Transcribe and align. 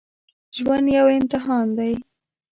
ژوند 0.57 0.85
یو 0.97 1.07
امتحان 1.17 1.65
دی 1.77 1.93